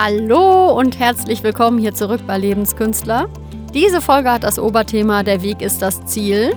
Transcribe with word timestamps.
Hallo 0.00 0.78
und 0.78 1.00
herzlich 1.00 1.42
willkommen 1.42 1.76
hier 1.76 1.92
zurück 1.92 2.20
bei 2.24 2.38
Lebenskünstler. 2.38 3.28
Diese 3.74 4.00
Folge 4.00 4.30
hat 4.30 4.44
das 4.44 4.56
Oberthema 4.56 5.24
Der 5.24 5.42
Weg 5.42 5.60
ist 5.60 5.82
das 5.82 6.06
Ziel. 6.06 6.54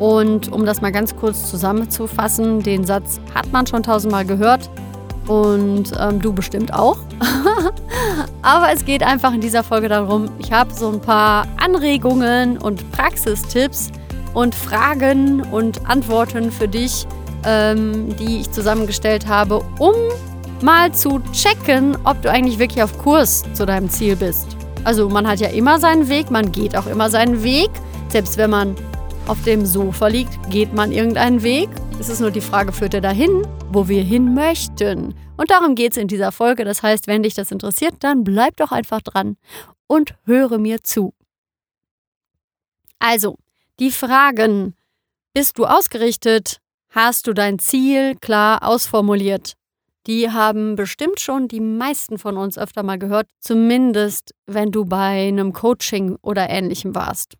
Und 0.00 0.50
um 0.50 0.66
das 0.66 0.80
mal 0.80 0.90
ganz 0.90 1.14
kurz 1.14 1.48
zusammenzufassen, 1.48 2.64
den 2.64 2.84
Satz 2.84 3.20
hat 3.32 3.52
man 3.52 3.68
schon 3.68 3.84
tausendmal 3.84 4.24
gehört 4.24 4.68
und 5.28 5.92
ähm, 6.00 6.20
du 6.20 6.32
bestimmt 6.32 6.74
auch. 6.74 6.98
Aber 8.42 8.72
es 8.72 8.84
geht 8.84 9.04
einfach 9.04 9.32
in 9.32 9.40
dieser 9.40 9.62
Folge 9.62 9.88
darum, 9.88 10.28
ich 10.40 10.50
habe 10.50 10.74
so 10.74 10.90
ein 10.90 11.00
paar 11.00 11.46
Anregungen 11.64 12.58
und 12.58 12.90
Praxistipps 12.90 13.92
und 14.34 14.52
Fragen 14.52 15.42
und 15.52 15.88
Antworten 15.88 16.50
für 16.50 16.66
dich, 16.66 17.06
ähm, 17.46 18.16
die 18.16 18.40
ich 18.40 18.50
zusammengestellt 18.50 19.28
habe, 19.28 19.62
um 19.78 19.94
mal 20.62 20.92
zu 20.92 21.20
checken, 21.32 21.96
ob 22.04 22.20
du 22.22 22.30
eigentlich 22.30 22.58
wirklich 22.58 22.82
auf 22.82 22.96
Kurs 22.98 23.44
zu 23.54 23.66
deinem 23.66 23.88
Ziel 23.88 24.16
bist. 24.16 24.56
Also 24.84 25.08
man 25.08 25.26
hat 25.26 25.40
ja 25.40 25.48
immer 25.48 25.78
seinen 25.78 26.08
Weg, 26.08 26.30
man 26.30 26.52
geht 26.52 26.76
auch 26.76 26.86
immer 26.86 27.10
seinen 27.10 27.42
Weg. 27.42 27.70
Selbst 28.08 28.36
wenn 28.38 28.50
man 28.50 28.74
auf 29.26 29.42
dem 29.44 29.66
Sofa 29.66 30.08
liegt, 30.08 30.50
geht 30.50 30.72
man 30.72 30.92
irgendeinen 30.92 31.42
Weg. 31.42 31.68
Es 31.98 32.08
ist 32.08 32.20
nur 32.20 32.30
die 32.30 32.40
Frage, 32.40 32.72
führt 32.72 32.94
er 32.94 33.00
dahin, 33.00 33.46
wo 33.70 33.88
wir 33.88 34.02
hin 34.02 34.34
möchten. 34.34 35.14
Und 35.36 35.50
darum 35.50 35.74
geht 35.74 35.92
es 35.92 35.98
in 35.98 36.08
dieser 36.08 36.32
Folge. 36.32 36.64
Das 36.64 36.82
heißt, 36.82 37.06
wenn 37.06 37.22
dich 37.22 37.34
das 37.34 37.50
interessiert, 37.50 37.94
dann 38.00 38.24
bleib 38.24 38.56
doch 38.56 38.72
einfach 38.72 39.02
dran 39.02 39.36
und 39.86 40.14
höre 40.24 40.58
mir 40.58 40.82
zu. 40.82 41.14
Also, 42.98 43.36
die 43.78 43.90
Fragen. 43.90 44.74
Bist 45.32 45.58
du 45.58 45.66
ausgerichtet? 45.66 46.58
Hast 46.90 47.26
du 47.26 47.32
dein 47.32 47.58
Ziel 47.58 48.16
klar 48.16 48.66
ausformuliert? 48.66 49.56
Die 50.06 50.30
haben 50.30 50.76
bestimmt 50.76 51.20
schon 51.20 51.48
die 51.48 51.60
meisten 51.60 52.18
von 52.18 52.36
uns 52.36 52.56
öfter 52.56 52.82
mal 52.82 52.98
gehört, 52.98 53.28
zumindest 53.40 54.34
wenn 54.46 54.70
du 54.70 54.84
bei 54.84 55.28
einem 55.28 55.52
Coaching 55.52 56.16
oder 56.22 56.48
ähnlichem 56.48 56.94
warst. 56.94 57.34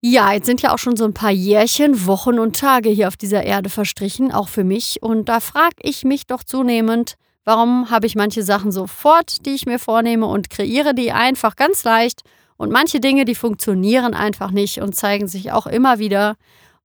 Ja, 0.00 0.32
jetzt 0.32 0.46
sind 0.46 0.60
ja 0.60 0.74
auch 0.74 0.78
schon 0.78 0.96
so 0.96 1.04
ein 1.04 1.14
paar 1.14 1.30
Jährchen, 1.30 2.06
Wochen 2.06 2.38
und 2.38 2.58
Tage 2.58 2.90
hier 2.90 3.08
auf 3.08 3.16
dieser 3.16 3.42
Erde 3.42 3.70
verstrichen, 3.70 4.32
auch 4.32 4.48
für 4.48 4.64
mich. 4.64 5.02
Und 5.02 5.30
da 5.30 5.40
frage 5.40 5.76
ich 5.80 6.04
mich 6.04 6.26
doch 6.26 6.44
zunehmend, 6.44 7.14
warum 7.44 7.90
habe 7.90 8.06
ich 8.06 8.14
manche 8.14 8.42
Sachen 8.42 8.70
sofort, 8.70 9.46
die 9.46 9.54
ich 9.54 9.64
mir 9.64 9.78
vornehme 9.78 10.26
und 10.26 10.50
kreiere 10.50 10.94
die 10.94 11.12
einfach 11.12 11.56
ganz 11.56 11.84
leicht 11.84 12.20
und 12.56 12.70
manche 12.70 13.00
Dinge, 13.00 13.24
die 13.24 13.34
funktionieren 13.34 14.14
einfach 14.14 14.50
nicht 14.50 14.80
und 14.80 14.94
zeigen 14.94 15.26
sich 15.26 15.52
auch 15.52 15.66
immer 15.66 15.98
wieder 15.98 16.36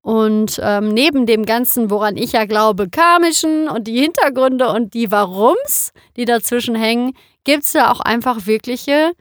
und 0.02 0.60
ähm, 0.64 0.90
neben 0.90 1.26
dem 1.26 1.46
Ganzen, 1.46 1.90
woran 1.90 2.16
ich 2.16 2.32
ja 2.32 2.46
glaube, 2.46 2.90
karmischen 2.90 3.68
und 3.68 3.88
die 3.88 4.00
Hintergründe 4.00 4.70
und 4.70 4.94
die 4.94 5.12
Warums, 5.12 5.92
die 6.16 6.26
dazwischen 6.26 6.76
hängen, 6.76 7.14
gibt 7.44 7.64
es 7.64 7.74
ja 7.74 7.92
auch 7.92 8.00
einfach 8.00 8.46
wirkliche 8.46 9.12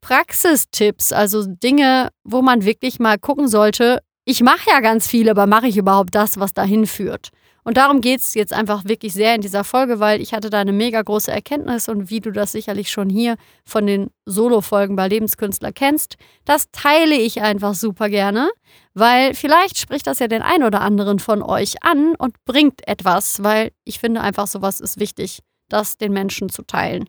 Praxistipps, 0.00 1.12
also 1.12 1.44
Dinge, 1.46 2.08
wo 2.24 2.42
man 2.42 2.64
wirklich 2.64 2.98
mal 2.98 3.18
gucken 3.18 3.46
sollte. 3.46 4.00
Ich 4.24 4.42
mache 4.42 4.70
ja 4.70 4.80
ganz 4.80 5.06
viel, 5.06 5.28
aber 5.28 5.46
mache 5.46 5.68
ich 5.68 5.76
überhaupt 5.76 6.14
das, 6.14 6.38
was 6.40 6.52
dahin 6.52 6.86
führt? 6.86 7.30
Und 7.64 7.76
darum 7.76 8.00
geht 8.00 8.20
es 8.20 8.34
jetzt 8.34 8.52
einfach 8.52 8.84
wirklich 8.84 9.12
sehr 9.12 9.34
in 9.34 9.40
dieser 9.40 9.62
Folge, 9.62 10.00
weil 10.00 10.20
ich 10.20 10.34
hatte 10.34 10.50
da 10.50 10.60
eine 10.60 10.72
mega 10.72 11.00
große 11.00 11.30
Erkenntnis 11.30 11.88
und 11.88 12.10
wie 12.10 12.20
du 12.20 12.32
das 12.32 12.52
sicherlich 12.52 12.90
schon 12.90 13.08
hier 13.08 13.36
von 13.64 13.86
den 13.86 14.10
Solo-Folgen 14.26 14.96
bei 14.96 15.06
Lebenskünstler 15.06 15.72
kennst, 15.72 16.16
das 16.44 16.70
teile 16.72 17.14
ich 17.14 17.40
einfach 17.40 17.74
super 17.74 18.08
gerne, 18.08 18.50
weil 18.94 19.34
vielleicht 19.34 19.78
spricht 19.78 20.08
das 20.08 20.18
ja 20.18 20.26
den 20.26 20.42
einen 20.42 20.64
oder 20.64 20.80
anderen 20.80 21.20
von 21.20 21.42
euch 21.42 21.82
an 21.84 22.16
und 22.16 22.34
bringt 22.44 22.86
etwas, 22.88 23.42
weil 23.44 23.70
ich 23.84 24.00
finde 24.00 24.22
einfach 24.22 24.48
sowas 24.48 24.80
ist 24.80 24.98
wichtig, 24.98 25.38
das 25.68 25.96
den 25.96 26.12
Menschen 26.12 26.48
zu 26.48 26.62
teilen, 26.62 27.08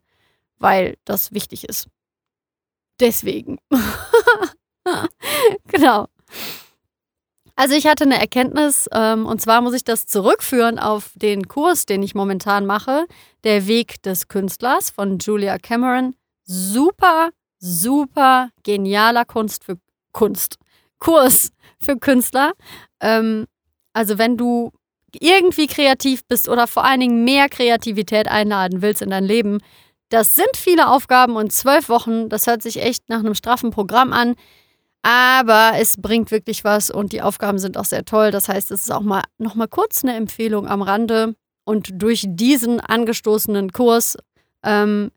weil 0.59 0.98
das 1.04 1.31
wichtig 1.31 1.68
ist. 1.68 1.88
Deswegen. 3.00 3.58
genau. 5.68 6.08
Also 7.56 7.76
ich 7.76 7.86
hatte 7.86 8.06
eine 8.06 8.19
Erkenntnis 8.19 8.90
ähm, 8.91 9.25
und 9.28 9.40
zwar 9.40 9.62
muss 9.62 9.75
ich 9.75 9.84
das 9.84 10.08
zurückführen 10.08 10.80
auf 10.80 11.12
den 11.16 11.47
Kurs, 11.47 11.86
den 11.86 12.02
ich 12.02 12.16
momentan 12.16 12.66
mache, 12.66 13.06
der 13.44 13.68
Weg 13.68 14.02
des 14.02 14.28
Künstlers 14.28 14.90
von 14.90 15.19
Julia 15.19 15.59
Cameron. 15.59 16.16
Super, 16.46 17.30
super 17.59 18.50
genialer 18.63 19.25
Kunst 19.25 19.63
für 19.63 19.78
Kunst. 20.12 20.58
Kurs 20.97 21.52
für 21.80 21.97
Künstler. 21.97 22.53
Ähm, 23.00 23.46
also 23.94 24.18
wenn 24.18 24.36
du 24.36 24.72
irgendwie 25.19 25.68
kreativ 25.68 26.25
bist 26.25 26.50
oder 26.50 26.66
vor 26.66 26.84
allen 26.84 27.02
Dingen 27.02 27.24
mehr 27.24 27.50
Kreativität 27.50 28.28
einladen 28.28 28.81
willst 28.81 29.03
in 29.03 29.12
dein 29.12 29.25
Leben, 29.25 29.59
das 30.09 30.36
sind 30.36 30.56
viele 30.56 30.90
Aufgaben 30.90 31.36
und 31.36 31.52
zwölf 31.52 31.90
Wochen, 31.90 32.30
das 32.30 32.47
hört 32.47 32.63
sich 32.63 32.81
echt 32.81 33.09
nach 33.09 33.19
einem 33.19 33.36
straffen 33.36 33.72
Programm 33.72 34.12
an. 34.12 34.36
Aber 35.03 35.74
es 35.78 35.97
bringt 35.97 36.31
wirklich 36.31 36.64
was 36.64 36.90
und 36.90 37.12
die 37.12 37.22
Aufgaben 37.22 37.59
sind 37.59 37.78
auch 37.78 37.86
sehr 37.86 38.06
toll. 38.06 38.31
Das 38.31 38.47
heißt, 38.47 38.72
es 38.72 38.84
ist 38.84 38.91
auch 38.91 39.02
mal 39.02 39.24
noch 39.38 39.53
mal 39.56 39.68
kurz 39.68 40.03
eine 40.03 40.16
Empfehlung 40.16 40.68
am 40.68 40.81
Rande. 40.81 41.36
Und 41.66 42.02
durch 42.02 42.25
diesen 42.28 42.80
angestoßenen 42.80 43.72
Kurs, 43.72 44.18
ähm, 44.63 45.12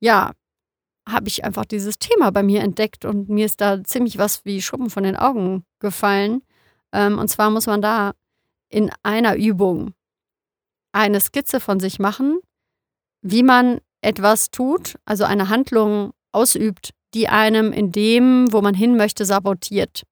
ja, 0.00 0.32
habe 1.08 1.28
ich 1.28 1.44
einfach 1.44 1.64
dieses 1.64 1.98
Thema 1.98 2.30
bei 2.30 2.42
mir 2.42 2.62
entdeckt 2.62 3.04
und 3.04 3.28
mir 3.28 3.46
ist 3.46 3.60
da 3.60 3.82
ziemlich 3.84 4.18
was 4.18 4.44
wie 4.44 4.62
Schuppen 4.62 4.90
von 4.90 5.02
den 5.02 5.16
Augen 5.16 5.64
gefallen. 5.78 6.42
Ähm, 6.92 7.18
und 7.18 7.28
zwar 7.28 7.50
muss 7.50 7.66
man 7.66 7.82
da 7.82 8.12
in 8.68 8.90
einer 9.02 9.36
Übung 9.36 9.94
eine 10.92 11.20
Skizze 11.20 11.60
von 11.60 11.80
sich 11.80 11.98
machen, 11.98 12.38
wie 13.22 13.42
man 13.42 13.80
etwas 14.00 14.50
tut, 14.50 14.96
also 15.04 15.24
eine 15.24 15.48
Handlung 15.48 16.12
ausübt, 16.32 16.90
die 17.14 17.28
einem 17.28 17.72
in 17.72 17.92
dem, 17.92 18.52
wo 18.52 18.60
man 18.60 18.74
hin 18.74 18.96
möchte, 18.96 19.24
sabotiert. 19.24 20.02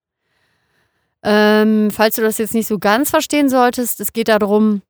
Ähm, 1.23 1.91
falls 1.91 2.17
du 2.17 2.23
das 2.23 2.39
jetzt 2.39 2.55
nicht 2.55 2.67
so 2.67 2.79
ganz 2.79 3.11
verstehen 3.11 3.49
solltest, 3.49 4.01
es 4.01 4.13
geht 4.13 4.29
darum, 4.29 4.83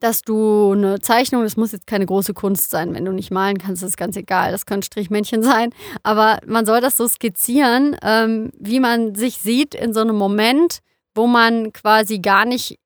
dass 0.00 0.22
du 0.22 0.72
eine 0.72 1.00
Zeichnung, 1.00 1.42
das 1.42 1.56
muss 1.56 1.72
jetzt 1.72 1.86
keine 1.86 2.06
große 2.06 2.32
Kunst 2.32 2.70
sein, 2.70 2.94
wenn 2.94 3.04
du 3.04 3.12
nicht 3.12 3.30
malen 3.30 3.58
kannst, 3.58 3.82
ist 3.82 3.96
ganz 3.96 4.16
egal, 4.16 4.52
das 4.52 4.64
können 4.64 4.82
Strichmännchen 4.82 5.42
sein, 5.42 5.70
aber 6.02 6.38
man 6.46 6.64
soll 6.66 6.80
das 6.80 6.96
so 6.96 7.06
skizzieren, 7.08 7.96
ähm, 8.02 8.50
wie 8.58 8.80
man 8.80 9.14
sich 9.14 9.38
sieht 9.38 9.74
in 9.74 9.92
so 9.92 10.00
einem 10.00 10.16
Moment, 10.16 10.78
wo 11.14 11.26
man 11.26 11.72
quasi 11.72 12.20
gar 12.20 12.44
nicht 12.44 12.78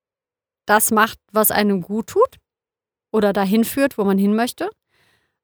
das 0.66 0.90
macht, 0.90 1.18
was 1.32 1.50
einem 1.50 1.82
gut 1.82 2.08
tut 2.08 2.38
oder 3.12 3.32
dahin 3.32 3.64
führt, 3.64 3.98
wo 3.98 4.04
man 4.04 4.16
hin 4.16 4.34
möchte, 4.34 4.70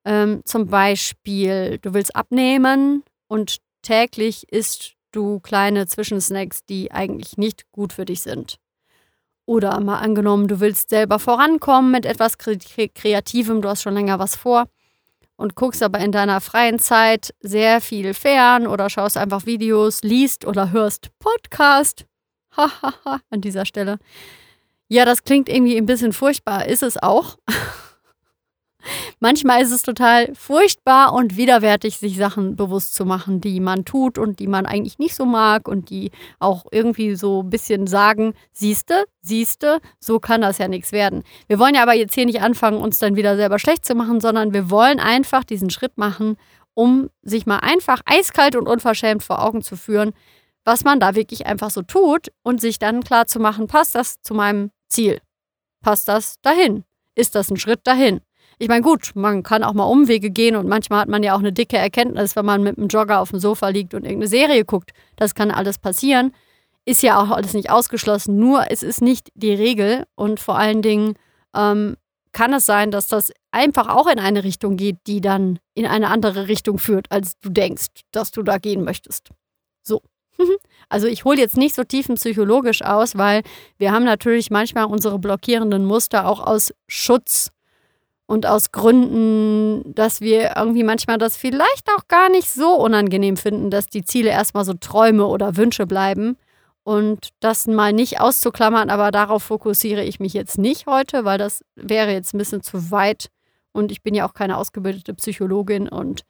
ähm, 0.09 0.41
zum 0.47 0.69
Beispiel, 0.69 1.79
du 1.83 1.93
willst 1.93 2.17
abnehmen 2.17 3.05
und 3.29 3.59
täglich 3.83 4.51
isst 4.51 4.95
du 5.13 5.39
kleine 5.41 5.87
Zwischensnacks, 5.87 6.65
die 6.65 6.91
eigentlich 6.91 7.37
nicht 7.37 7.71
gut 7.73 7.93
für 7.93 8.07
dich 8.07 8.23
sind. 8.23 8.57
Oder 9.45 9.79
mal 9.81 9.99
angenommen, 9.99 10.49
du 10.49 10.61
willst 10.61 10.89
selber 10.89 11.19
vorankommen 11.19 11.91
mit 11.91 12.07
etwas 12.07 12.39
Kreativem, 12.39 13.61
du 13.61 13.69
hast 13.69 13.83
schon 13.83 13.95
länger 13.95 14.19
was 14.19 14.35
vor 14.35 14.65
und 15.37 15.55
guckst 15.55 15.83
aber 15.83 15.99
in 15.99 16.13
deiner 16.13 16.41
freien 16.41 16.79
Zeit 16.79 17.35
sehr 17.41 17.83
viel 17.83 18.15
fern 18.15 18.67
oder 18.67 18.89
schaust 18.89 19.19
einfach 19.19 19.45
Videos, 19.45 20.03
liest 20.03 20.47
oder 20.47 20.73
hörst 20.73 21.11
Podcast. 21.19 22.07
Hahaha, 22.57 23.21
an 23.29 23.43
dieser 23.43 23.67
Stelle. 23.67 23.99
Ja, 24.89 25.05
das 25.05 25.23
klingt 25.23 25.51
irgendwie 25.51 25.77
ein 25.77 25.85
bisschen 25.87 26.15
furchtbar, 26.15 26.67
ist 26.67 26.83
es 26.83 26.97
auch. 26.97 27.37
manchmal 29.21 29.63
ist 29.63 29.73
es 29.73 29.83
total 29.83 30.35
furchtbar 30.35 31.13
und 31.13 31.37
widerwärtig, 31.37 31.99
sich 31.99 32.17
Sachen 32.17 32.57
bewusst 32.57 32.95
zu 32.95 33.05
machen, 33.05 33.41
die 33.41 33.61
man 33.61 33.85
tut 33.85 34.19
und 34.19 34.39
die 34.41 34.47
man 34.47 34.67
eigentlich 34.67 34.99
nicht 34.99 35.15
so 35.15 35.25
mag 35.25 35.69
und 35.69 35.91
die 35.91 36.11
auch 36.39 36.67
irgendwie 36.71 37.17
so 37.17 37.43
ein 37.43 37.51
bisschen 37.51 37.87
sagen, 37.87 38.35
siehste, 38.53 39.05
siehste, 39.21 39.81
so 40.01 40.21
kann 40.21 40.41
das 40.41 40.59
ja 40.59 40.69
nichts 40.69 40.93
werden. 40.93 41.23
Wir 41.47 41.59
wollen 41.59 41.75
ja 41.75 41.83
aber 41.83 41.95
jetzt 41.95 42.15
hier 42.15 42.27
nicht 42.27 42.41
anfangen, 42.41 42.81
uns 42.81 42.99
dann 42.99 43.17
wieder 43.17 43.37
selber 43.37 43.59
schlecht 43.59 43.85
zu 43.85 43.95
machen, 43.95 44.21
sondern 44.21 44.53
wir 44.53 44.71
wollen 44.71 45.01
einfach 45.01 45.45
diesen 45.45 45.71
Schritt 45.71 45.97
machen, 45.99 46.37
um 46.75 47.11
sich 47.23 47.47
mal 47.47 47.59
einfach 47.59 48.01
eiskalt 48.07 48.55
und 48.55 48.69
unverschämt 48.69 49.23
vor 49.23 49.45
Augen 49.45 49.63
zu 49.63 49.77
führen, 49.77 50.13
was 50.65 50.85
man 50.85 51.01
da 51.01 51.15
wirklich 51.15 51.47
einfach 51.47 51.71
so 51.71 51.83
tut 51.83 52.29
und 52.43 52.61
sich 52.61 52.79
dann 52.79 53.03
klar 53.03 53.27
zu 53.27 53.41
machen, 53.41 53.67
passt 53.67 53.95
das 53.95 54.21
zu 54.21 54.35
meinem 54.35 54.71
Ziel? 54.87 55.21
Passt 55.83 56.09
das 56.09 56.41
dahin? 56.43 56.85
Ist 57.15 57.35
das 57.35 57.51
ein 57.51 57.57
Schritt 57.57 57.81
dahin? 57.85 58.21
Ich 58.61 58.69
meine, 58.69 58.83
gut, 58.83 59.13
man 59.15 59.45
kann 59.45 59.63
auch 59.63 59.73
mal 59.73 59.85
Umwege 59.85 60.31
gehen 60.31 60.57
und 60.57 60.69
manchmal 60.69 61.01
hat 61.01 61.09
man 61.09 61.23
ja 61.23 61.35
auch 61.35 61.39
eine 61.39 61.53
dicke 61.53 61.79
Erkenntnis, 61.79 62.35
wenn 62.35 62.45
man 62.45 62.63
mit 62.63 62.77
einem 62.77 62.89
Jogger 62.89 63.21
auf 63.21 63.31
dem 63.31 63.39
Sofa 63.39 63.69
liegt 63.69 63.95
und 63.95 64.03
irgendeine 64.05 64.29
Serie 64.29 64.65
guckt. 64.65 64.91
Das 65.17 65.35
kann 65.37 65.53
alles 65.53 65.79
passieren. 65.79 66.33
Ist 66.85 67.03
ja 67.03 67.23
auch 67.23 67.31
alles 67.31 67.55
nicht 67.55 67.71
ausgeschlossen. 67.71 68.39
Nur 68.39 68.71
es 68.71 68.83
ist 68.83 69.01
nicht 69.01 69.29
die 69.35 69.55
Regel 69.55 70.05
und 70.17 70.41
vor 70.41 70.59
allen 70.59 70.83
Dingen 70.83 71.15
ähm, 71.55 71.97
kann 72.33 72.53
es 72.53 72.67
sein, 72.67 72.91
dass 72.91 73.07
das 73.07 73.33
einfach 73.53 73.89
auch 73.89 74.09
in 74.09 74.19
eine 74.19 74.43
Richtung 74.43 74.77
geht, 74.77 74.97
die 75.07 75.21
dann 75.21 75.61
in 75.75 75.87
eine 75.87 76.09
andere 76.09 76.49
Richtung 76.49 76.79
führt, 76.79 77.11
als 77.13 77.39
du 77.41 77.51
denkst, 77.51 77.87
dass 78.11 78.33
du 78.33 78.43
da 78.43 78.59
gehen 78.59 78.85
möchtest. 78.85 79.31
So. 79.83 80.03
Also 80.91 81.07
ich 81.07 81.27
hole 81.27 81.39
jetzt 81.39 81.59
nicht 81.59 81.75
so 81.75 81.85
tiefenpsychologisch 81.85 82.81
aus, 82.81 83.19
weil 83.19 83.43
wir 83.77 83.93
haben 83.93 84.05
natürlich 84.05 84.51
manchmal 84.51 84.87
unsere 84.87 85.19
blockierenden 85.19 85.85
Muster 85.85 86.27
auch 86.27 86.41
aus 86.41 86.73
Schutz 86.87 87.51
Und 88.31 88.45
aus 88.45 88.73
Gründen, 88.73 89.95
dass 89.95 90.21
wir 90.21 90.53
irgendwie 90.57 90.85
manchmal 90.85 91.17
das 91.17 91.35
vielleicht 91.39 91.89
auch 91.97 92.09
gar 92.09 92.29
nicht 92.29 92.51
so 92.51 92.75
unangenehm 92.75 93.39
finden, 93.39 93.71
dass 93.71 93.87
die 93.87 94.05
Ziele 94.05 94.29
erstmal 94.29 94.67
so 94.67 94.75
Träume 94.75 95.27
oder 95.27 95.57
Wünsche 95.57 95.87
bleiben. 95.87 96.37
Und 96.83 97.31
das 97.41 97.67
mal 97.67 97.95
nicht 97.95 98.21
auszuklammern, 98.21 98.91
aber 98.91 99.11
darauf 99.13 99.45
fokussiere 99.45 100.05
ich 100.05 100.21
mich 100.21 100.35
jetzt 100.35 100.59
nicht 100.59 100.87
heute, 100.87 101.25
weil 101.25 101.39
das 101.39 101.63
wäre 101.75 102.13
jetzt 102.13 102.35
ein 102.35 102.39
bisschen 102.39 102.63
zu 102.63 102.91
weit. 102.91 103.29
Und 103.73 103.91
ich 103.91 104.03
bin 104.03 104.15
ja 104.15 104.29
auch 104.29 104.35
keine 104.35 104.59
ausgebildete 104.59 105.15
Psychologin 105.15 105.89
und 105.89 106.23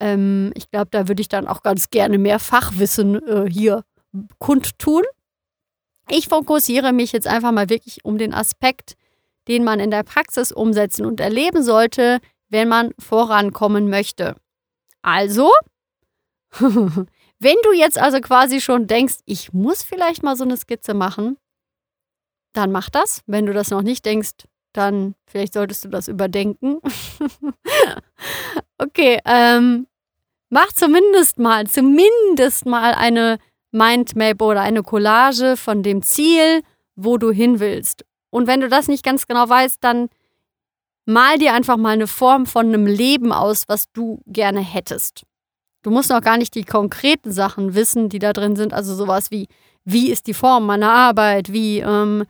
ähm, 0.00 0.50
ich 0.54 0.68
glaube, 0.70 0.88
da 0.90 1.08
würde 1.08 1.20
ich 1.20 1.28
dann 1.28 1.46
auch 1.46 1.62
ganz 1.62 1.90
gerne 1.90 2.18
mehr 2.18 2.38
Fachwissen 2.38 3.22
äh, 3.26 3.48
hier 3.48 3.84
kundtun. 4.38 5.02
Ich 6.08 6.28
fokussiere 6.28 6.92
mich 6.92 7.12
jetzt 7.12 7.26
einfach 7.26 7.52
mal 7.52 7.70
wirklich 7.70 8.04
um 8.04 8.18
den 8.18 8.34
Aspekt, 8.34 8.96
den 9.48 9.64
man 9.64 9.80
in 9.80 9.90
der 9.90 10.02
Praxis 10.02 10.52
umsetzen 10.52 11.06
und 11.06 11.20
erleben 11.20 11.62
sollte, 11.62 12.20
wenn 12.48 12.68
man 12.68 12.92
vorankommen 12.98 13.88
möchte. 13.88 14.36
Also, 15.02 15.52
wenn 16.58 17.56
du 17.62 17.72
jetzt 17.72 17.98
also 17.98 18.20
quasi 18.20 18.60
schon 18.60 18.86
denkst, 18.86 19.16
ich 19.24 19.52
muss 19.52 19.82
vielleicht 19.82 20.22
mal 20.22 20.36
so 20.36 20.44
eine 20.44 20.56
Skizze 20.56 20.94
machen, 20.94 21.36
dann 22.54 22.72
mach 22.72 22.88
das. 22.90 23.20
Wenn 23.26 23.46
du 23.46 23.52
das 23.52 23.70
noch 23.70 23.82
nicht 23.82 24.04
denkst, 24.04 24.46
dann 24.72 25.14
vielleicht 25.26 25.54
solltest 25.54 25.84
du 25.84 25.88
das 25.88 26.08
überdenken. 26.08 26.80
okay, 28.78 29.20
ähm, 29.24 29.86
mach 30.50 30.72
zumindest 30.72 31.38
mal, 31.38 31.66
zumindest 31.66 32.66
mal 32.66 32.94
eine 32.94 33.38
Mindmap 33.72 34.40
oder 34.40 34.62
eine 34.62 34.82
Collage 34.82 35.56
von 35.56 35.82
dem 35.82 36.02
Ziel, 36.02 36.62
wo 36.94 37.18
du 37.18 37.30
hin 37.30 37.60
willst. 37.60 38.05
Und 38.30 38.46
wenn 38.46 38.60
du 38.60 38.68
das 38.68 38.88
nicht 38.88 39.04
ganz 39.04 39.26
genau 39.26 39.48
weißt, 39.48 39.82
dann 39.82 40.08
mal 41.06 41.38
dir 41.38 41.54
einfach 41.54 41.76
mal 41.76 41.94
eine 41.94 42.06
Form 42.06 42.46
von 42.46 42.66
einem 42.66 42.86
Leben 42.86 43.32
aus, 43.32 43.68
was 43.68 43.90
du 43.92 44.20
gerne 44.26 44.60
hättest. 44.60 45.24
Du 45.82 45.90
musst 45.90 46.10
noch 46.10 46.20
gar 46.20 46.36
nicht 46.36 46.54
die 46.56 46.64
konkreten 46.64 47.30
Sachen 47.30 47.74
wissen, 47.74 48.08
die 48.08 48.18
da 48.18 48.32
drin 48.32 48.56
sind. 48.56 48.74
Also 48.74 48.94
sowas 48.94 49.30
wie, 49.30 49.46
wie 49.84 50.10
ist 50.10 50.26
die 50.26 50.34
Form 50.34 50.66
meiner 50.66 50.90
Arbeit? 50.90 51.52
Wie, 51.52 51.78
ähm, 51.78 52.24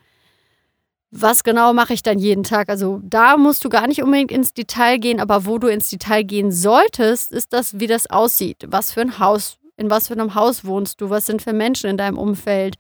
was 1.11 1.43
genau 1.43 1.73
mache 1.73 1.95
ich 1.95 2.03
dann 2.03 2.19
jeden 2.19 2.43
Tag? 2.43 2.69
Also 2.69 3.01
da 3.03 3.39
musst 3.39 3.65
du 3.65 3.71
gar 3.71 3.87
nicht 3.87 4.03
unbedingt 4.03 4.31
ins 4.31 4.53
Detail 4.53 4.99
gehen, 4.99 5.21
aber 5.21 5.47
wo 5.47 5.59
du 5.59 5.69
ins 5.69 5.89
Detail 5.89 6.23
gehen 6.23 6.53
solltest, 6.53 7.33
ist 7.33 7.55
das, 7.55 7.81
wie 7.81 7.87
das 7.87 8.11
aussieht. 8.11 8.67
Was 8.69 8.93
für 8.93 9.01
ein 9.01 9.19
Haus, 9.19 9.57
in 9.79 9.89
was 9.89 10.09
für 10.09 10.15
einem 10.15 10.35
Haus 10.35 10.67
wohnst 10.67 11.01
du? 11.01 11.09
Was 11.09 11.25
sind 11.25 11.41
für 11.41 11.55
Menschen 11.55 11.89
in 11.89 11.97
deinem 11.97 12.19
Umfeld? 12.19 12.77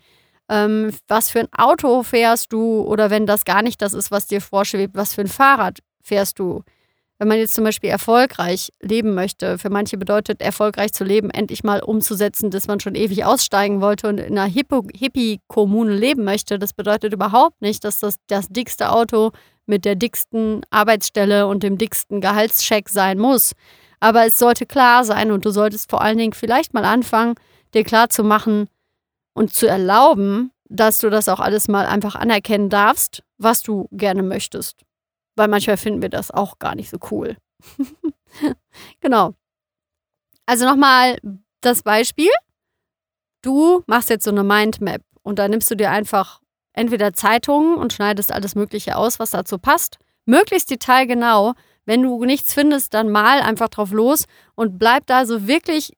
Ähm, 0.49 0.93
was 1.09 1.31
für 1.31 1.41
ein 1.41 1.53
Auto 1.57 2.03
fährst 2.03 2.53
du 2.53 2.83
oder 2.83 3.11
wenn 3.11 3.27
das 3.27 3.45
gar 3.45 3.63
nicht 3.63 3.83
das 3.83 3.95
ist, 3.95 4.11
was 4.11 4.27
dir 4.27 4.41
vorschwebt, 4.41 4.95
was 4.95 5.15
für 5.15 5.23
ein 5.23 5.29
Fahrrad 5.29 5.81
fährst 6.03 6.39
du. 6.39 6.63
Wenn 7.19 7.29
man 7.29 7.39
jetzt 7.39 7.55
zum 7.55 7.65
Beispiel 7.65 7.89
erfolgreich 7.89 8.73
leben 8.83 9.15
möchte, 9.15 9.57
für 9.59 9.71
manche 9.71 9.97
bedeutet 9.97 10.43
erfolgreich 10.43 10.93
zu 10.93 11.03
leben, 11.03 11.31
endlich 11.31 11.65
mal 11.65 11.83
umzusetzen, 11.83 12.51
dass 12.51 12.67
man 12.67 12.79
schon 12.79 12.95
ewig 12.95 13.25
aussteigen 13.25 13.81
wollte 13.81 14.09
und 14.09 14.19
in 14.19 14.39
einer 14.39 14.51
Hippie-Kommune 14.51 15.95
leben 15.95 16.25
möchte. 16.25 16.59
Das 16.59 16.75
bedeutet 16.75 17.15
überhaupt 17.15 17.63
nicht, 17.63 17.85
dass 17.85 18.01
das 18.01 18.17
das 18.27 18.49
dickste 18.49 18.91
Auto 18.91 19.33
mit 19.65 19.87
der 19.87 19.95
dicksten 19.95 20.61
Arbeitsstelle 20.71 21.47
und 21.47 21.63
dem 21.63 21.79
dicksten 21.79 22.21
Gehaltscheck 22.21 22.91
sein 22.91 23.19
muss. 23.19 23.53
Aber 23.99 24.27
es 24.27 24.39
sollte 24.39 24.67
klar 24.67 25.03
sein 25.05 25.33
und 25.33 25.47
du 25.47 25.51
solltest 25.51 25.89
vor 25.89 26.03
allen 26.03 26.19
Dingen 26.19 26.35
vielleicht 26.35 26.75
mal 26.75 26.85
anfangen, 26.85 27.35
dir 27.73 27.83
klar 27.83 28.11
zu 28.11 28.25
machen, 28.25 28.69
und 29.37 29.53
zu 29.53 29.69
erlauben, 29.69 30.51
dass 30.65 30.99
du 30.99 31.11
das 31.11 31.29
auch 31.29 31.41
alles 31.41 31.69
mal 31.69 31.85
einfach 31.87 32.15
anerkennen 32.15 32.71
darfst, 32.71 33.23
was 33.37 33.63
du 33.63 33.87
gerne 33.93 34.23
möchtest. 34.23 34.81
Weil 35.37 35.49
manchmal 35.49 35.77
finden 35.77 36.01
wir 36.01 36.09
das 36.09 36.31
auch 36.31 36.59
gar 36.59 36.75
nicht 36.75 36.89
so 36.89 36.97
cool. 37.11 37.37
genau. 39.01 39.35
Also 40.47 40.65
nochmal 40.65 41.19
das 41.61 41.83
Beispiel. 41.83 42.31
Du 43.43 43.85
machst 43.87 44.09
jetzt 44.09 44.25
so 44.25 44.31
eine 44.31 44.43
Mindmap 44.43 45.03
und 45.23 45.39
da 45.39 45.49
nimmst 45.49 45.71
du 45.71 45.75
dir 45.75 45.91
einfach 45.91 46.41
entweder 46.73 47.13
Zeitungen 47.13 47.77
und 47.77 47.93
schneidest 47.93 48.33
alles 48.33 48.55
Mögliche 48.55 48.97
aus, 48.97 49.19
was 49.19 49.33
dazu 49.33 49.59
passt. 49.59 49.99
Möglichst 50.25 50.71
detailgenau. 50.71 51.53
Wenn 51.85 52.03
du 52.03 52.25
nichts 52.25 52.55
findest, 52.55 52.95
dann 52.95 53.11
mal 53.11 53.43
einfach 53.43 53.69
drauf 53.69 53.93
los 53.93 54.25
und 54.55 54.79
bleib 54.79 55.07
da 55.07 55.27
so 55.27 55.47
wirklich, 55.47 55.93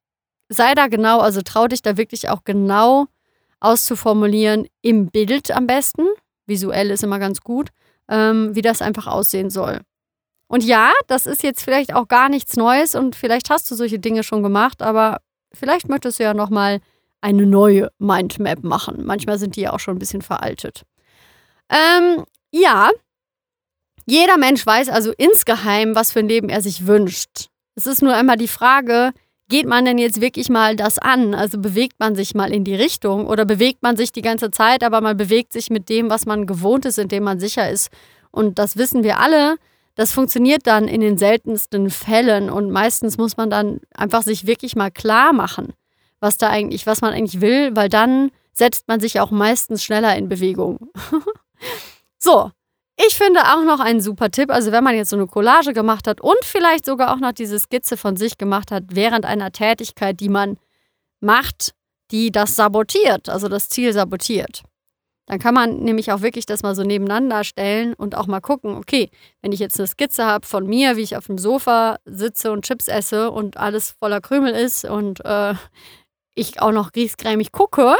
sei 0.48 0.74
da 0.74 0.88
genau, 0.88 1.20
also 1.20 1.40
trau 1.40 1.68
dich 1.68 1.82
da 1.82 1.96
wirklich 1.96 2.28
auch 2.28 2.42
genau 2.44 3.06
auszuformulieren 3.60 4.66
im 4.82 5.08
Bild 5.08 5.50
am 5.50 5.66
besten. 5.66 6.06
Visuell 6.46 6.90
ist 6.90 7.04
immer 7.04 7.18
ganz 7.18 7.40
gut, 7.40 7.70
ähm, 8.08 8.54
wie 8.54 8.62
das 8.62 8.82
einfach 8.82 9.06
aussehen 9.06 9.50
soll. 9.50 9.80
Und 10.48 10.64
ja, 10.64 10.92
das 11.06 11.26
ist 11.26 11.42
jetzt 11.42 11.62
vielleicht 11.62 11.94
auch 11.94 12.08
gar 12.08 12.28
nichts 12.28 12.56
Neues 12.56 12.94
und 12.94 13.16
vielleicht 13.16 13.50
hast 13.50 13.70
du 13.70 13.74
solche 13.74 13.98
Dinge 13.98 14.22
schon 14.22 14.42
gemacht, 14.42 14.80
aber 14.80 15.20
vielleicht 15.52 15.88
möchtest 15.88 16.18
du 16.18 16.24
ja 16.24 16.32
nochmal 16.32 16.80
eine 17.20 17.46
neue 17.46 17.90
Mindmap 17.98 18.64
machen. 18.64 19.04
Manchmal 19.04 19.38
sind 19.38 19.56
die 19.56 19.62
ja 19.62 19.72
auch 19.72 19.80
schon 19.80 19.96
ein 19.96 19.98
bisschen 19.98 20.22
veraltet. 20.22 20.84
Ähm, 21.68 22.24
ja, 22.50 22.90
jeder 24.06 24.38
Mensch 24.38 24.64
weiß 24.64 24.88
also 24.88 25.12
insgeheim, 25.18 25.94
was 25.94 26.12
für 26.12 26.20
ein 26.20 26.28
Leben 26.28 26.48
er 26.48 26.62
sich 26.62 26.86
wünscht. 26.86 27.48
Es 27.74 27.86
ist 27.86 28.00
nur 28.00 28.14
einmal 28.14 28.36
die 28.36 28.48
Frage, 28.48 29.12
geht 29.48 29.66
man 29.66 29.84
denn 29.84 29.98
jetzt 29.98 30.20
wirklich 30.20 30.48
mal 30.48 30.76
das 30.76 30.98
an? 30.98 31.34
Also 31.34 31.58
bewegt 31.58 31.98
man 31.98 32.14
sich 32.14 32.34
mal 32.34 32.52
in 32.52 32.64
die 32.64 32.74
Richtung 32.74 33.26
oder 33.26 33.44
bewegt 33.44 33.82
man 33.82 33.96
sich 33.96 34.12
die 34.12 34.22
ganze 34.22 34.50
Zeit, 34.50 34.84
aber 34.84 35.00
man 35.00 35.16
bewegt 35.16 35.52
sich 35.52 35.70
mit 35.70 35.88
dem, 35.88 36.10
was 36.10 36.26
man 36.26 36.46
gewohnt 36.46 36.84
ist, 36.84 36.98
in 36.98 37.08
dem 37.08 37.24
man 37.24 37.40
sicher 37.40 37.70
ist. 37.70 37.90
Und 38.30 38.58
das 38.58 38.76
wissen 38.76 39.02
wir 39.02 39.18
alle. 39.20 39.56
Das 39.94 40.12
funktioniert 40.12 40.66
dann 40.66 40.86
in 40.86 41.00
den 41.00 41.18
seltensten 41.18 41.90
Fällen 41.90 42.50
und 42.50 42.70
meistens 42.70 43.18
muss 43.18 43.36
man 43.36 43.50
dann 43.50 43.80
einfach 43.94 44.22
sich 44.22 44.46
wirklich 44.46 44.76
mal 44.76 44.92
klar 44.92 45.32
machen, 45.32 45.72
was 46.20 46.38
da 46.38 46.48
eigentlich, 46.50 46.86
was 46.86 47.00
man 47.00 47.12
eigentlich 47.12 47.40
will, 47.40 47.74
weil 47.74 47.88
dann 47.88 48.30
setzt 48.52 48.86
man 48.86 49.00
sich 49.00 49.18
auch 49.18 49.30
meistens 49.30 49.82
schneller 49.82 50.16
in 50.16 50.28
Bewegung. 50.28 50.90
so, 52.18 52.52
ich 53.06 53.16
finde 53.16 53.40
auch 53.44 53.64
noch 53.64 53.80
einen 53.80 54.00
super 54.00 54.30
Tipp, 54.30 54.50
also 54.50 54.72
wenn 54.72 54.82
man 54.82 54.96
jetzt 54.96 55.10
so 55.10 55.16
eine 55.16 55.26
Collage 55.26 55.72
gemacht 55.72 56.08
hat 56.08 56.20
und 56.20 56.38
vielleicht 56.42 56.84
sogar 56.84 57.14
auch 57.14 57.20
noch 57.20 57.32
diese 57.32 57.58
Skizze 57.58 57.96
von 57.96 58.16
sich 58.16 58.38
gemacht 58.38 58.72
hat 58.72 58.84
während 58.90 59.24
einer 59.24 59.52
Tätigkeit, 59.52 60.18
die 60.18 60.28
man 60.28 60.58
macht, 61.20 61.74
die 62.10 62.32
das 62.32 62.56
sabotiert, 62.56 63.28
also 63.28 63.48
das 63.48 63.68
Ziel 63.68 63.92
sabotiert. 63.92 64.62
Dann 65.26 65.38
kann 65.38 65.54
man 65.54 65.80
nämlich 65.80 66.10
auch 66.10 66.22
wirklich 66.22 66.46
das 66.46 66.62
mal 66.62 66.74
so 66.74 66.82
nebeneinander 66.82 67.44
stellen 67.44 67.92
und 67.94 68.16
auch 68.16 68.26
mal 68.26 68.40
gucken, 68.40 68.76
okay, 68.76 69.10
wenn 69.42 69.52
ich 69.52 69.60
jetzt 69.60 69.78
eine 69.78 69.86
Skizze 69.86 70.24
habe 70.24 70.46
von 70.46 70.66
mir, 70.66 70.96
wie 70.96 71.02
ich 71.02 71.16
auf 71.16 71.26
dem 71.26 71.38
Sofa 71.38 71.98
sitze 72.06 72.50
und 72.50 72.64
Chips 72.64 72.88
esse 72.88 73.30
und 73.30 73.58
alles 73.58 73.90
voller 73.90 74.22
Krümel 74.22 74.54
ist 74.54 74.86
und 74.86 75.24
äh, 75.24 75.54
ich 76.34 76.60
auch 76.60 76.72
noch 76.72 76.92
griesgrämig 76.92 77.52
gucke, 77.52 77.96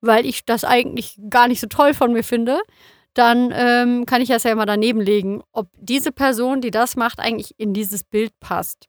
weil 0.00 0.26
ich 0.26 0.44
das 0.44 0.64
eigentlich 0.64 1.18
gar 1.30 1.48
nicht 1.48 1.60
so 1.60 1.68
toll 1.68 1.94
von 1.94 2.12
mir 2.12 2.24
finde, 2.24 2.60
dann 3.14 3.52
ähm, 3.54 4.06
kann 4.06 4.20
ich 4.20 4.28
das 4.28 4.42
ja 4.42 4.54
mal 4.54 4.66
daneben 4.66 5.00
legen, 5.00 5.42
ob 5.52 5.68
diese 5.78 6.12
Person, 6.12 6.60
die 6.60 6.70
das 6.70 6.96
macht, 6.96 7.20
eigentlich 7.20 7.54
in 7.58 7.72
dieses 7.72 8.04
Bild 8.04 8.38
passt. 8.40 8.88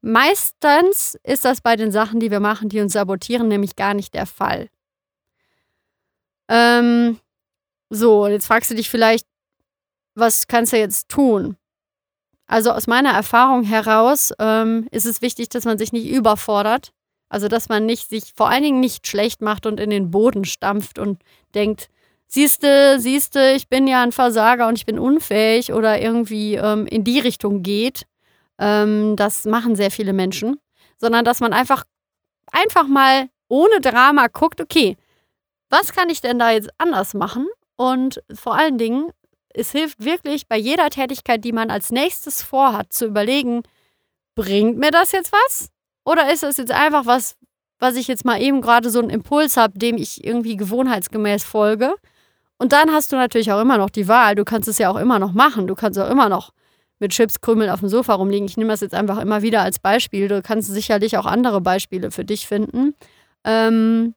Meistens 0.00 1.18
ist 1.24 1.44
das 1.44 1.60
bei 1.60 1.76
den 1.76 1.92
Sachen, 1.92 2.20
die 2.20 2.30
wir 2.30 2.40
machen, 2.40 2.68
die 2.68 2.80
uns 2.80 2.92
sabotieren, 2.92 3.48
nämlich 3.48 3.76
gar 3.76 3.94
nicht 3.94 4.14
der 4.14 4.26
Fall. 4.26 4.68
Ähm, 6.48 7.18
so, 7.90 8.26
jetzt 8.26 8.46
fragst 8.46 8.70
du 8.70 8.74
dich 8.74 8.88
vielleicht, 8.88 9.26
was 10.14 10.46
kannst 10.46 10.72
du 10.72 10.78
jetzt 10.78 11.08
tun? 11.08 11.56
Also 12.46 12.72
aus 12.72 12.86
meiner 12.86 13.10
Erfahrung 13.10 13.62
heraus 13.62 14.32
ähm, 14.38 14.88
ist 14.90 15.04
es 15.04 15.20
wichtig, 15.20 15.50
dass 15.50 15.64
man 15.64 15.78
sich 15.78 15.92
nicht 15.92 16.08
überfordert. 16.08 16.92
Also 17.28 17.48
dass 17.48 17.68
man 17.68 17.84
nicht 17.84 18.08
sich 18.08 18.32
vor 18.34 18.48
allen 18.48 18.62
Dingen 18.62 18.80
nicht 18.80 19.06
schlecht 19.06 19.42
macht 19.42 19.66
und 19.66 19.78
in 19.78 19.90
den 19.90 20.10
Boden 20.10 20.46
stampft 20.46 20.98
und 20.98 21.22
denkt, 21.54 21.90
siehste, 22.28 23.00
siehste, 23.00 23.52
ich 23.56 23.68
bin 23.68 23.86
ja 23.86 24.02
ein 24.02 24.12
Versager 24.12 24.68
und 24.68 24.78
ich 24.78 24.86
bin 24.86 24.98
unfähig 24.98 25.72
oder 25.72 26.00
irgendwie 26.00 26.54
ähm, 26.54 26.86
in 26.86 27.02
die 27.02 27.18
Richtung 27.18 27.62
geht. 27.62 28.02
Ähm, 28.58 29.16
das 29.16 29.44
machen 29.44 29.74
sehr 29.74 29.90
viele 29.90 30.12
Menschen. 30.12 30.60
Sondern 30.98 31.24
dass 31.24 31.40
man 31.40 31.52
einfach, 31.52 31.84
einfach 32.52 32.86
mal 32.86 33.28
ohne 33.48 33.80
Drama 33.80 34.26
guckt, 34.28 34.60
okay, 34.60 34.96
was 35.70 35.92
kann 35.92 36.10
ich 36.10 36.20
denn 36.20 36.38
da 36.38 36.50
jetzt 36.50 36.70
anders 36.78 37.14
machen? 37.14 37.46
Und 37.76 38.22
vor 38.34 38.56
allen 38.56 38.78
Dingen, 38.78 39.10
es 39.54 39.72
hilft 39.72 40.04
wirklich 40.04 40.48
bei 40.48 40.56
jeder 40.56 40.90
Tätigkeit, 40.90 41.44
die 41.44 41.52
man 41.52 41.70
als 41.70 41.90
nächstes 41.90 42.42
vorhat, 42.42 42.92
zu 42.92 43.06
überlegen, 43.06 43.62
bringt 44.34 44.78
mir 44.78 44.90
das 44.90 45.12
jetzt 45.12 45.32
was? 45.32 45.70
Oder 46.04 46.32
ist 46.32 46.42
das 46.42 46.56
jetzt 46.56 46.72
einfach 46.72 47.06
was, 47.06 47.36
was 47.78 47.96
ich 47.96 48.08
jetzt 48.08 48.24
mal 48.24 48.40
eben 48.40 48.60
gerade 48.60 48.90
so 48.90 48.98
einen 48.98 49.10
Impuls 49.10 49.56
habe, 49.56 49.78
dem 49.78 49.96
ich 49.96 50.24
irgendwie 50.24 50.56
gewohnheitsgemäß 50.56 51.44
folge? 51.44 51.94
Und 52.58 52.72
dann 52.72 52.90
hast 52.90 53.12
du 53.12 53.16
natürlich 53.16 53.52
auch 53.52 53.60
immer 53.60 53.78
noch 53.78 53.90
die 53.90 54.08
Wahl. 54.08 54.34
Du 54.34 54.44
kannst 54.44 54.68
es 54.68 54.78
ja 54.78 54.90
auch 54.90 54.96
immer 54.96 55.18
noch 55.18 55.32
machen. 55.32 55.66
Du 55.66 55.74
kannst 55.74 55.98
auch 55.98 56.10
immer 56.10 56.28
noch 56.28 56.52
mit 56.98 57.12
Chips 57.12 57.40
krümeln 57.40 57.70
auf 57.70 57.80
dem 57.80 57.88
Sofa 57.88 58.14
rumliegen. 58.14 58.46
Ich 58.46 58.56
nehme 58.56 58.70
das 58.70 58.80
jetzt 58.80 58.94
einfach 58.94 59.18
immer 59.18 59.42
wieder 59.42 59.62
als 59.62 59.78
Beispiel. 59.78 60.28
Du 60.28 60.42
kannst 60.42 60.68
sicherlich 60.72 61.16
auch 61.16 61.26
andere 61.26 61.60
Beispiele 61.60 62.10
für 62.10 62.24
dich 62.24 62.46
finden. 62.48 62.94
Ähm, 63.44 64.14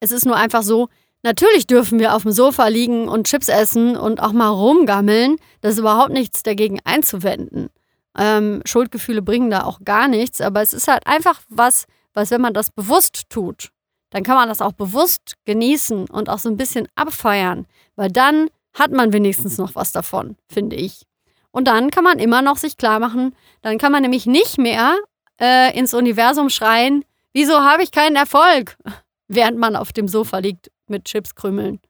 es 0.00 0.10
ist 0.10 0.26
nur 0.26 0.36
einfach 0.36 0.62
so, 0.62 0.88
Natürlich 1.22 1.66
dürfen 1.66 1.98
wir 1.98 2.14
auf 2.14 2.22
dem 2.22 2.30
Sofa 2.32 2.68
liegen 2.68 3.08
und 3.08 3.26
Chips 3.26 3.48
essen 3.48 3.96
und 3.96 4.20
auch 4.22 4.32
mal 4.32 4.48
rumgammeln. 4.48 5.36
Das 5.60 5.72
ist 5.72 5.80
überhaupt 5.80 6.12
nichts 6.12 6.42
dagegen 6.42 6.78
einzuwenden. 6.84 7.70
Ähm, 8.16 8.62
Schuldgefühle 8.64 9.22
bringen 9.22 9.50
da 9.50 9.64
auch 9.64 9.80
gar 9.84 10.08
nichts, 10.08 10.40
aber 10.40 10.62
es 10.62 10.72
ist 10.72 10.88
halt 10.88 11.06
einfach 11.06 11.40
was, 11.48 11.86
was, 12.14 12.30
wenn 12.30 12.40
man 12.40 12.54
das 12.54 12.70
bewusst 12.70 13.28
tut, 13.30 13.70
dann 14.10 14.22
kann 14.22 14.36
man 14.36 14.48
das 14.48 14.62
auch 14.62 14.72
bewusst 14.72 15.34
genießen 15.44 16.08
und 16.08 16.28
auch 16.28 16.38
so 16.38 16.48
ein 16.48 16.56
bisschen 16.56 16.88
abfeiern, 16.94 17.66
weil 17.96 18.10
dann 18.10 18.48
hat 18.74 18.92
man 18.92 19.12
wenigstens 19.12 19.58
noch 19.58 19.74
was 19.74 19.92
davon, 19.92 20.36
finde 20.48 20.76
ich. 20.76 21.02
Und 21.50 21.66
dann 21.66 21.90
kann 21.90 22.04
man 22.04 22.18
immer 22.18 22.42
noch 22.42 22.56
sich 22.56 22.76
klar 22.76 23.00
machen, 23.00 23.34
dann 23.62 23.78
kann 23.78 23.92
man 23.92 24.02
nämlich 24.02 24.26
nicht 24.26 24.58
mehr 24.58 24.96
äh, 25.40 25.76
ins 25.76 25.94
Universum 25.94 26.50
schreien, 26.50 27.04
wieso 27.32 27.60
habe 27.60 27.82
ich 27.82 27.90
keinen 27.90 28.16
Erfolg, 28.16 28.76
während 29.28 29.58
man 29.58 29.76
auf 29.76 29.92
dem 29.92 30.08
Sofa 30.08 30.38
liegt 30.38 30.70
mit 30.86 31.04
Chipskrümeln. 31.04 31.80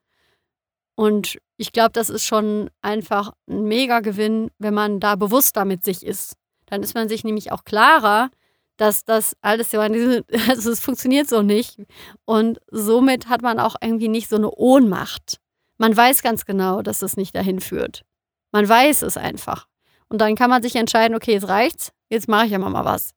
Und 0.94 1.38
ich 1.56 1.72
glaube, 1.72 1.92
das 1.92 2.10
ist 2.10 2.24
schon 2.24 2.70
einfach 2.82 3.32
ein 3.48 3.64
Mega-Gewinn, 3.64 4.50
wenn 4.58 4.74
man 4.74 4.98
da 5.00 5.14
bewusster 5.14 5.64
mit 5.64 5.84
sich 5.84 6.04
ist. 6.04 6.34
Dann 6.66 6.82
ist 6.82 6.94
man 6.94 7.08
sich 7.08 7.22
nämlich 7.22 7.52
auch 7.52 7.64
klarer, 7.64 8.30
dass 8.78 9.04
das 9.04 9.36
alles 9.42 9.70
so, 9.70 9.80
also 9.80 10.70
es 10.70 10.80
funktioniert 10.80 11.28
so 11.28 11.42
nicht. 11.42 11.78
Und 12.24 12.58
somit 12.70 13.28
hat 13.28 13.42
man 13.42 13.60
auch 13.60 13.76
irgendwie 13.82 14.08
nicht 14.08 14.30
so 14.30 14.36
eine 14.36 14.50
Ohnmacht. 14.50 15.38
Man 15.76 15.94
weiß 15.94 16.22
ganz 16.22 16.46
genau, 16.46 16.80
dass 16.80 17.02
es 17.02 17.16
nicht 17.16 17.36
dahin 17.36 17.60
führt. 17.60 18.04
Man 18.50 18.66
weiß 18.66 19.02
es 19.02 19.18
einfach. 19.18 19.66
Und 20.08 20.20
dann 20.20 20.36
kann 20.36 20.48
man 20.48 20.62
sich 20.62 20.74
entscheiden, 20.76 21.14
okay, 21.14 21.34
jetzt 21.34 21.48
reicht's, 21.48 21.92
jetzt 22.08 22.28
mache 22.28 22.46
ich 22.46 22.52
ja 22.52 22.58
mal 22.58 22.84
was. 22.84 23.14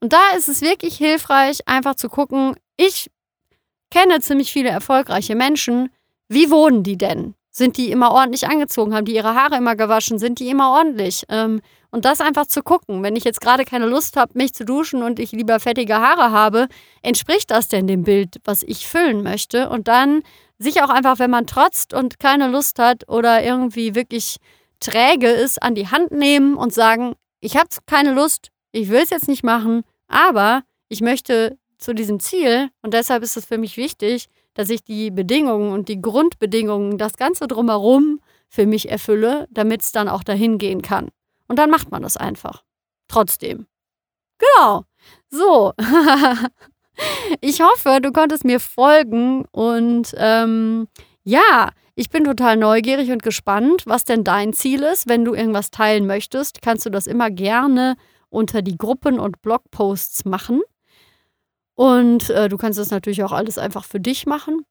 Und 0.00 0.12
da 0.12 0.30
ist 0.36 0.48
es 0.48 0.60
wirklich 0.60 0.96
hilfreich, 0.96 1.66
einfach 1.66 1.96
zu 1.96 2.08
gucken, 2.08 2.54
ich 2.76 3.10
kenne 3.90 4.20
ziemlich 4.20 4.52
viele 4.52 4.68
erfolgreiche 4.68 5.34
Menschen. 5.34 5.90
Wie 6.28 6.50
wohnen 6.50 6.82
die 6.82 6.98
denn? 6.98 7.34
Sind 7.56 7.76
die 7.76 7.92
immer 7.92 8.10
ordentlich 8.10 8.48
angezogen? 8.48 8.92
Haben 8.96 9.04
die 9.04 9.14
ihre 9.14 9.36
Haare 9.36 9.58
immer 9.58 9.76
gewaschen? 9.76 10.18
Sind 10.18 10.40
die 10.40 10.48
immer 10.48 10.72
ordentlich? 10.72 11.22
Ähm, 11.28 11.60
und 11.92 12.04
das 12.04 12.20
einfach 12.20 12.46
zu 12.46 12.62
gucken. 12.62 13.04
Wenn 13.04 13.14
ich 13.14 13.22
jetzt 13.22 13.40
gerade 13.40 13.64
keine 13.64 13.86
Lust 13.86 14.16
habe, 14.16 14.32
mich 14.34 14.52
zu 14.54 14.64
duschen 14.64 15.04
und 15.04 15.20
ich 15.20 15.30
lieber 15.30 15.60
fettige 15.60 15.94
Haare 15.94 16.32
habe, 16.32 16.66
entspricht 17.02 17.52
das 17.52 17.68
denn 17.68 17.86
dem 17.86 18.02
Bild, 18.02 18.40
was 18.44 18.64
ich 18.64 18.88
füllen 18.88 19.22
möchte? 19.22 19.68
Und 19.68 19.86
dann 19.86 20.22
sich 20.58 20.82
auch 20.82 20.88
einfach, 20.88 21.20
wenn 21.20 21.30
man 21.30 21.46
trotzt 21.46 21.94
und 21.94 22.18
keine 22.18 22.48
Lust 22.48 22.80
hat 22.80 23.08
oder 23.08 23.44
irgendwie 23.44 23.94
wirklich 23.94 24.38
träge 24.80 25.28
ist, 25.28 25.62
an 25.62 25.76
die 25.76 25.86
Hand 25.86 26.10
nehmen 26.10 26.56
und 26.56 26.74
sagen, 26.74 27.14
ich 27.40 27.56
habe 27.56 27.68
keine 27.86 28.12
Lust, 28.12 28.48
ich 28.72 28.88
will 28.88 29.02
es 29.02 29.10
jetzt 29.10 29.28
nicht 29.28 29.44
machen, 29.44 29.84
aber 30.08 30.64
ich 30.88 31.02
möchte 31.02 31.56
zu 31.78 31.94
diesem 31.94 32.18
Ziel 32.18 32.70
und 32.82 32.94
deshalb 32.94 33.22
ist 33.22 33.36
es 33.36 33.46
für 33.46 33.58
mich 33.58 33.76
wichtig, 33.76 34.26
dass 34.54 34.70
ich 34.70 34.84
die 34.84 35.10
Bedingungen 35.10 35.72
und 35.72 35.88
die 35.88 36.00
Grundbedingungen, 36.00 36.98
das 36.98 37.16
Ganze 37.16 37.46
drumherum 37.46 38.20
für 38.48 38.66
mich 38.66 38.90
erfülle, 38.90 39.46
damit 39.50 39.82
es 39.82 39.92
dann 39.92 40.08
auch 40.08 40.24
dahin 40.24 40.58
gehen 40.58 40.82
kann. 40.82 41.08
Und 41.48 41.58
dann 41.58 41.70
macht 41.70 41.90
man 41.90 42.02
das 42.02 42.16
einfach. 42.16 42.64
Trotzdem. 43.08 43.66
Genau. 44.38 44.84
So. 45.28 45.72
ich 47.40 47.60
hoffe, 47.60 48.00
du 48.00 48.12
konntest 48.12 48.44
mir 48.44 48.60
folgen 48.60 49.44
und 49.50 50.14
ähm, 50.16 50.88
ja, 51.24 51.70
ich 51.96 52.10
bin 52.10 52.24
total 52.24 52.56
neugierig 52.56 53.10
und 53.10 53.22
gespannt, 53.22 53.84
was 53.86 54.04
denn 54.04 54.24
dein 54.24 54.52
Ziel 54.52 54.82
ist. 54.82 55.08
Wenn 55.08 55.24
du 55.24 55.34
irgendwas 55.34 55.70
teilen 55.70 56.06
möchtest, 56.06 56.60
kannst 56.60 56.86
du 56.86 56.90
das 56.90 57.06
immer 57.06 57.30
gerne 57.30 57.96
unter 58.30 58.62
die 58.62 58.76
Gruppen 58.76 59.20
und 59.20 59.42
Blogposts 59.42 60.24
machen. 60.24 60.62
Und 61.74 62.30
äh, 62.30 62.48
du 62.48 62.56
kannst 62.56 62.78
das 62.78 62.90
natürlich 62.90 63.24
auch 63.24 63.32
alles 63.32 63.58
einfach 63.58 63.84
für 63.84 64.00
dich 64.00 64.26
machen. 64.26 64.64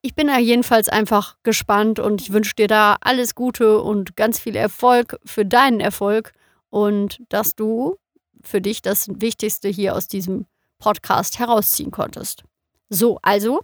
Ich 0.00 0.14
bin 0.14 0.26
da 0.26 0.38
jedenfalls 0.38 0.88
einfach 0.88 1.36
gespannt 1.42 1.98
und 1.98 2.20
ich 2.20 2.32
wünsche 2.32 2.54
dir 2.54 2.68
da 2.68 2.96
alles 3.00 3.34
Gute 3.34 3.80
und 3.80 4.16
ganz 4.16 4.38
viel 4.38 4.54
Erfolg 4.54 5.18
für 5.24 5.46
deinen 5.46 5.80
Erfolg 5.80 6.32
und 6.68 7.22
dass 7.30 7.54
du 7.54 7.96
für 8.42 8.60
dich 8.60 8.82
das 8.82 9.08
Wichtigste 9.08 9.68
hier 9.68 9.94
aus 9.94 10.06
diesem 10.06 10.46
Podcast 10.78 11.38
herausziehen 11.38 11.90
konntest. 11.90 12.42
So, 12.90 13.18
also, 13.22 13.62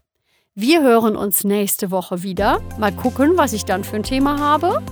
wir 0.55 0.83
hören 0.83 1.17
uns 1.17 1.45
nächste 1.45 1.91
Woche 1.91 2.23
wieder. 2.23 2.61
Mal 2.79 2.93
gucken, 2.93 3.37
was 3.37 3.53
ich 3.53 3.65
dann 3.65 3.85
für 3.85 3.97
ein 3.97 4.03
Thema 4.03 4.39
habe. 4.39 4.83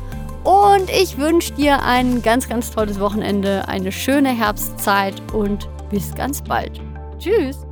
Und 0.44 0.90
ich 0.90 1.18
wünsche 1.18 1.52
dir 1.54 1.82
ein 1.82 2.22
ganz, 2.22 2.48
ganz 2.48 2.70
tolles 2.70 3.00
Wochenende, 3.00 3.66
eine 3.68 3.90
schöne 3.90 4.30
Herbstzeit 4.30 5.14
und 5.32 5.68
bis 5.90 6.14
ganz 6.14 6.42
bald. 6.42 6.80
Tschüss! 7.18 7.67